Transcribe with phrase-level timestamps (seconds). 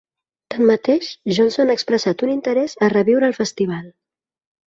[0.53, 3.85] Tanmateix, Johnson ha expressat un interès a reviure el festival.